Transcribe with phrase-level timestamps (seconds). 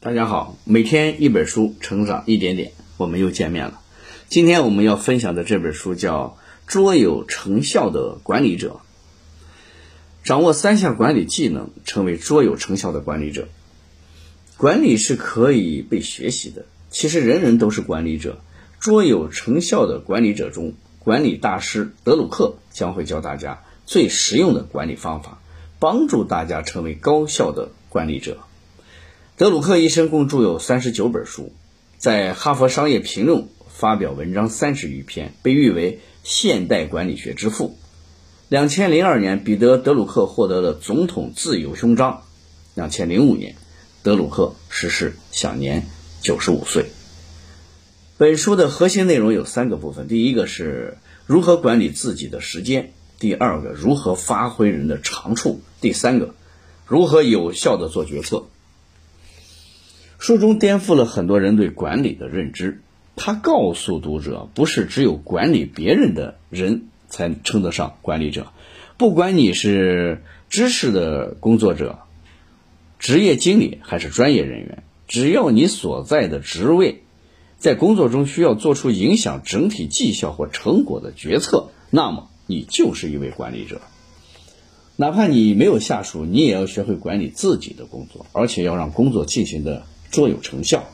[0.00, 3.80] 大家好，每天一本书，成长一点点，我们又见面了。
[4.28, 6.38] 今天我们要分享的这本书叫
[6.70, 8.80] 《卓有成效的管理者》，
[10.22, 13.48] 掌握三项管理技能，成为卓有成效的管理者。
[14.56, 18.40] 管理是可以被学习的，其实人人都是管理者。
[18.78, 25.42] 卓有成效的管理者中，管理大师德鲁克将会教大家最实用的管理方法，
[25.80, 28.38] 帮助大家成为高效的管理者。
[29.38, 31.52] 德鲁克一生共著有三十九本书，
[31.96, 33.42] 在《哈佛商业评论》。
[33.68, 37.78] 发表文章三十余篇，被誉为现代管理学之父。
[38.48, 42.24] 两千零二年，彼得·德鲁克获得了总统自由勋章。
[42.74, 43.54] 两千零五年，
[44.02, 45.86] 德鲁克逝世，享年
[46.20, 46.86] 九十五岁。
[48.16, 52.86] 本书的核心内容有三个部分：第一个是如何管理自己的时间；
[53.20, 56.34] 第二个如何发挥人的长处；第三个
[56.84, 58.46] 如何有效的做决策。
[60.18, 62.80] 书中颠覆了很多人对管理的认知。
[63.14, 68.52] 他告诉读者，不是只有管理别人的人才称得上管理者，
[68.96, 72.00] 不管你是知识的工作者、
[72.98, 77.02] 职业经理还是专业人员，只要你所在的职位
[77.58, 83.80] 在工作中需要做出影响整体绩效或成果的决策，那么你就是一位管理者。
[84.94, 90.88] 哪怕你没有下属，你也要学会管理自己的工作，而且要让工作进行的卓有成效。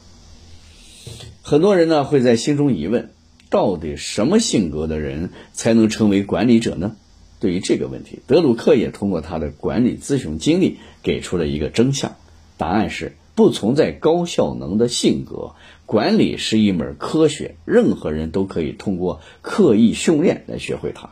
[1.42, 3.10] 很多人呢会在心中疑问：
[3.50, 6.96] 到底什么性格的人才能成为管理者呢？
[7.40, 12.16] 对于这个问题，德鲁克也通过他的管理咨询经历给出了一个真相。
[12.56, 21.10] 答案是不存在高效能的性格，管理是一门科学，任何人都可以通过刻意训练来学会它。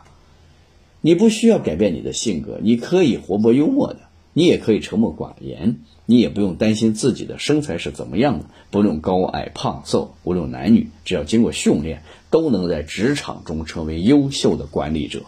[1.02, 3.98] 你不需要改变你的性格，你可以活泼幽默的，
[4.32, 5.80] 你也可以沉默寡言。
[6.12, 15.22] 你也不用担心自己的身材是怎么样的，不论高矮胖瘦，无论男女，只要经过训练，都能在职场中成为优秀的管理者。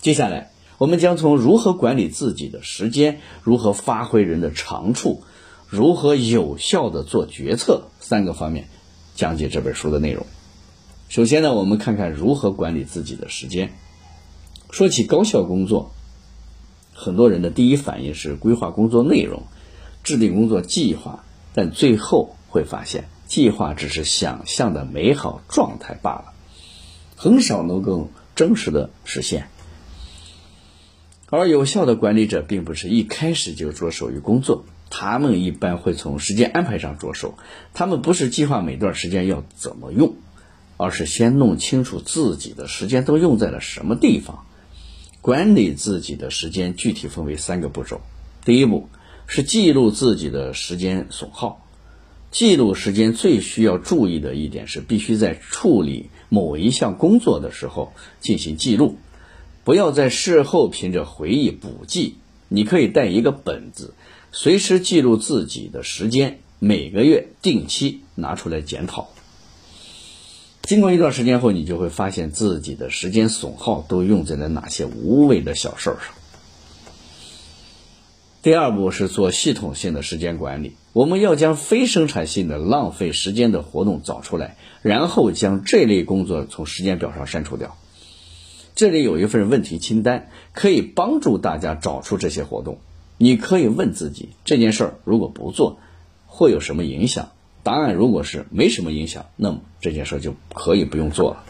[0.00, 5.22] 接下来，我们将从如何管理自己的时间、如何发挥人的长处、
[5.68, 8.66] 如何有效的做决策三个方面
[9.14, 10.26] 讲解这本书的内容。
[11.08, 13.70] 首先呢，我们看看如何管理自己的时间。
[14.72, 15.92] 说起高效工作。
[16.92, 19.44] 很多人的第一反应是规划工作内容，
[20.02, 21.24] 制定工作计划，
[21.54, 26.32] 但最后会发现，计划只是想象的美好状态罢了，
[27.16, 29.48] 很少能够真实的实现。
[31.28, 37.38] 而有效的管理者并不是一开始就着手于工作，他们一般会从时间安排上着手。
[37.72, 40.16] 他们不是计划每段时间要怎么用，
[40.76, 44.44] 而是先弄清楚自己的时间都用在了什么地方。
[45.20, 48.00] 管理自己的时间具体分为三个步骤。
[48.44, 48.88] 第一步
[49.32, 51.64] 是记录自己的时间损耗。
[52.32, 58.98] 记录时间最需要注意的一点是，必须在处理某一项工作的时候进行记录，
[59.62, 62.16] 不要在事后凭着回忆补记。
[62.48, 63.94] 你可以带一个本子，
[64.32, 69.10] 随时记录自己的时间，每个月定期拿出来检讨。
[70.62, 76.14] 经过一段时间后，你就会发现自己的时间损耗都用在了哪些无谓的小事儿上。
[78.42, 87.76] 第二步是做系统性的时间管理，我们要将非生产性的浪费时间的活动找出来，然后将这类工作从时间表上删除掉。
[88.74, 92.78] 这里有一份问题清单，可以帮助大家找出这些活动。
[93.18, 95.78] 你可以问自己：这件事儿如果不做，
[96.24, 97.32] 会有什么影响？
[97.62, 101.44] 答案如果是没什么影响，那么这件事就可以不用做了。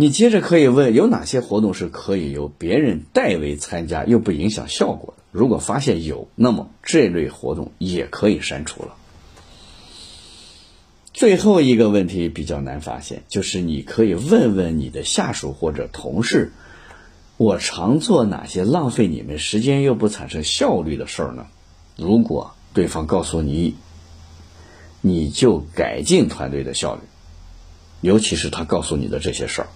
[0.00, 5.24] 你接着可以问有哪些活动是可以由别人代为参加又不影响效果的？
[5.32, 8.94] 如果发现有，那么这类活动也可以删除了。
[11.12, 16.52] 最后一个问题比较难发现，就是你可以问问你的下属或者同事：
[17.36, 21.48] 我常做哪些浪费你们时间又不产生效率的事儿呢？
[21.96, 23.74] 如果对方告诉你，
[25.00, 27.00] 你就改进团队的效率，
[28.00, 29.68] 尤其是他告诉你的这些事儿。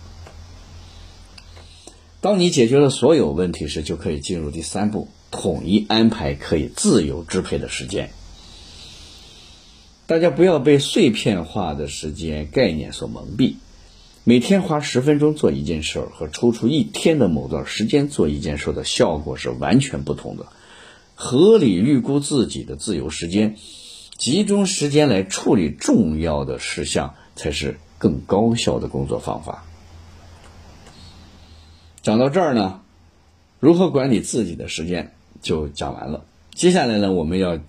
[2.23, 8.11] 当你解决了所有问题时，就可以进入第三步：统一安排可以自由支配的时间。
[10.07, 13.57] 大家不要被碎片化的时间概念所蒙蔽。
[14.23, 20.47] 每天花十分钟做一件事儿，和抽出一天的某段时间做一件事的效果是完全不同的。
[21.17, 23.57] 合理预估自己的自由时间，
[24.17, 29.65] 集中时间来处理重要的事项，才是更高效的工作方法。
[32.03, 32.81] 讲到这儿呢，
[33.61, 36.25] 如何管理自己的时间就讲完了。
[36.53, 37.61] 接下来呢，我们要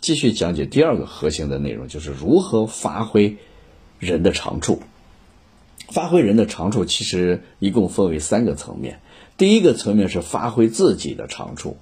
[0.00, 3.36] 继续讲解第二个核心的内容，就是如何发挥
[3.98, 4.80] 人的长处。
[5.88, 9.00] 发挥人的长处，其实一共分为三个层面。
[9.36, 11.78] 第一个层面是发挥自己的长处。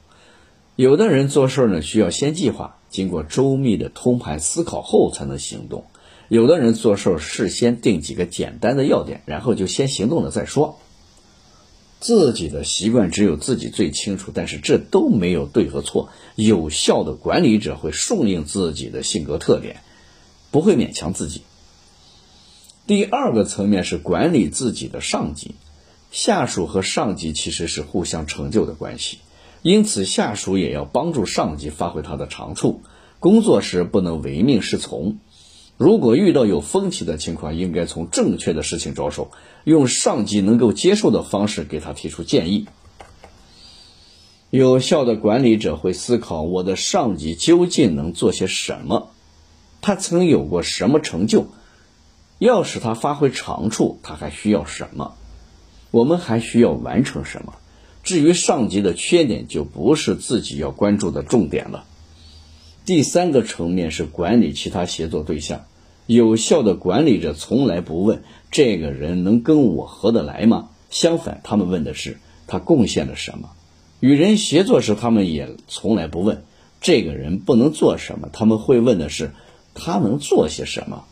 [0.77, 5.83] 有的人做事呢，需要先计划，经过周密的通盘思考后才能行动；
[6.29, 10.79] 有的人做事事先定几个简单的要点，然后就先行动了再说。
[12.07, 16.09] 自己的习惯只有自己最清楚，但是这都没有对和错。
[16.37, 19.81] 有效的管理者会顺应自己的性格特点，
[20.53, 21.43] 不会勉强自己。
[22.87, 25.57] 第二个层面是管理自己的上级，
[26.13, 29.19] 下属和上级其实是互相成就的关系，
[29.63, 32.83] 因此下属也要帮助上级发挥他的长处。
[33.19, 35.19] 工作时不能唯命是从。
[35.79, 39.31] 如果遇到有分歧的情况，应该从正确的事情着手，
[39.65, 42.67] 用上级能够接受的方式给他提出建议。
[44.51, 49.11] 有效的管理者会思考我的上级究竟能做些什么，
[49.83, 51.49] 他曾有过什么成就，
[52.39, 55.15] 要使他发挥长处，他还需要什么？
[55.91, 57.55] 我们还需要完成什么？
[58.03, 61.85] 至于上级的缺点，就不是自己要关注的重点了。
[62.87, 65.65] 第三个层面是管理其他协作对象。
[66.07, 68.23] 有效的管理者从来不问
[68.53, 70.69] 这个人能跟我合得来吗？
[70.89, 73.51] 相反，他们问的是他贡献了什么。
[73.99, 76.45] 与人协作时，他们也从来不问
[76.81, 79.33] 这个人不能做什么，他们会问的是
[79.75, 81.07] 他能做些什么。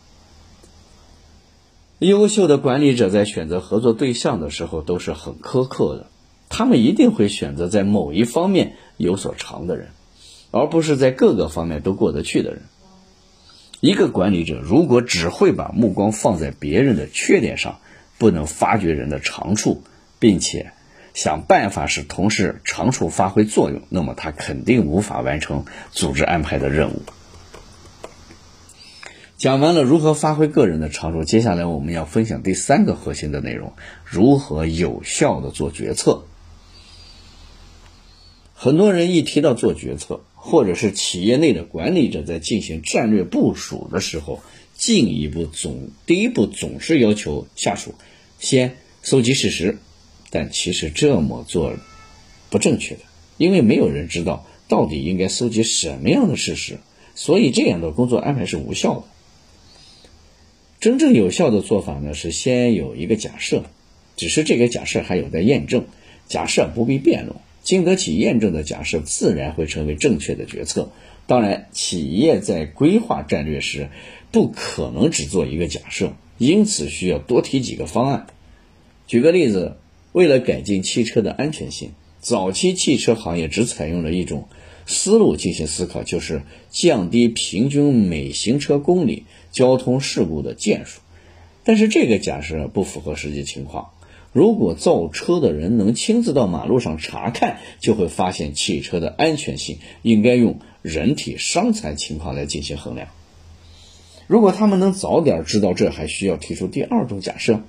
[1.99, 6.07] 优秀的管理者在选择合作对象的时候都是很苛刻的，
[6.47, 9.89] 他们一定会选择在某一方面有所长的人。
[10.55, 12.61] 而不是在各个方面都过得去的人。
[13.81, 17.79] 一个管理者如果只会把目光放在别人的缺点上，
[18.17, 19.83] 不能发掘人的长处，
[20.17, 20.71] 并且
[21.13, 27.01] 想办法使同事长处发挥作用，那么他肯定无法完成组织安排的任务。
[29.37, 33.73] 讲完了如何发挥个人的长处，接下来我们要分享第三个核心的内容：
[34.05, 36.23] 如何有效的做决策。
[38.57, 44.39] 很多人一提到做决策，或者是企业内的管理者在进行战略部署的时候，
[44.73, 47.93] 进一步总第一步总是要求下属
[48.39, 49.77] 先搜集事实，
[50.29, 51.73] 但其实这么做
[52.49, 53.01] 不正确的，
[53.37, 56.79] 因为没有人知道到底应该搜集什么样的事实，
[57.13, 59.03] 所以这样的工作安排是无效的。
[60.79, 63.65] 真正有效的做法呢，是先有一个假设，
[64.15, 65.85] 只是这个假设还有待验证，
[66.29, 67.35] 假设不必辩论。
[67.65, 70.91] 经得起验证的假设，自然会成为正确的决策。
[71.25, 73.89] 当然，企业在规划战略时，
[74.31, 78.27] 不可能只做一个假设，因此需要多提几个方案。
[79.07, 79.77] 举个例子，
[80.11, 84.47] 为了改进汽车的安全性，早期汽车行业只采用了一种
[84.85, 91.01] 思路进行思考，就是降低平均每行车公里交通事故的件数。
[91.63, 93.89] 但是这个假设不符合实际情况。
[94.35, 103.07] 如果造车的人能亲自到马路上查看，就会发现汽车的安全性应该用人体伤残情况来进行衡量。
[104.27, 107.61] 如果他们能早点知道这，还需要提出第二种假设，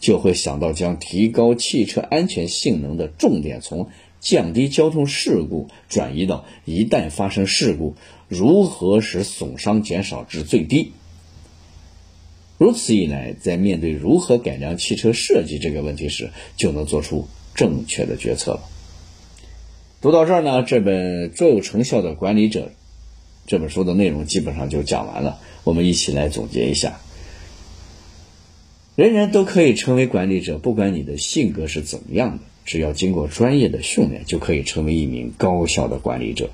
[0.00, 3.88] 就会想到将提高汽车安全性能的重点从
[4.18, 7.94] 降低交通事故转移到一旦发生事故，
[8.26, 10.90] 如何使损伤减少至最低。
[12.58, 18.60] 如此一来，在面对如何改良汽车设计这个问题时，就能做出正确的决策了。
[20.00, 22.66] 读到这儿呢，这本《卓有成效的管理者》
[23.46, 25.38] 这本书的内容基本上就讲完了。
[25.64, 27.00] 我们一起来总结一下：
[28.94, 36.50] 人人都可以成为管理者，不管你的性格是怎么样的，只要经过专业的训练，就可以成为一名高效的管理者。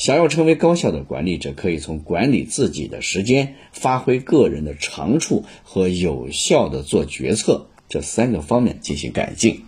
[0.00, 9.66] 想要成为高效的管理者，可以从管理自己的时间、发挥个人的长处和有效的做决策这三个方面进行改进。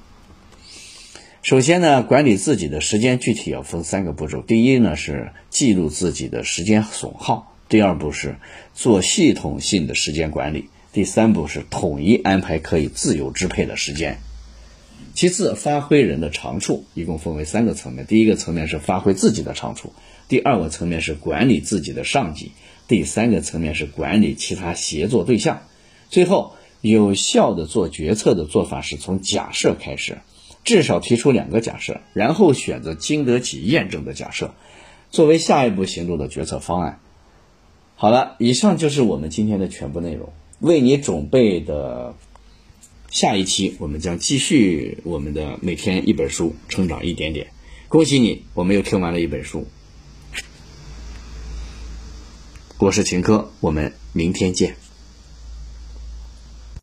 [1.43, 8.37] 首先呢，管理自己的时间具体要分三个步骤：第一呢是记录自己的时间损耗；第二步是
[8.73, 14.17] 做系统性的时间管理；第三步是统一安排可以自由支配的时间。
[15.15, 19.93] 其次，发挥人的长处，一共分为三个层面：第一个层面是发挥自己的长处。
[20.29, 22.53] 第二个层面是管理自己的上级，
[22.89, 25.63] 第三个层面是管理其他协作对象。
[26.09, 30.19] 最后，有效的做决策的做法是从假设开始，
[30.65, 34.55] 至少提出两个假设，然后选择经得起验证的假设，
[35.11, 37.01] 作为下一步行动的决策方案。
[37.97, 40.33] 好了，以上就是我们今天的全部内容。
[40.59, 42.15] 为你准备的
[43.13, 47.49] 下一期，我们将继续我们的每天一本书，成长一点点。
[47.89, 49.69] 恭喜你，我们又听完了一本书。
[52.79, 54.82] 我是秦科，我们明天见。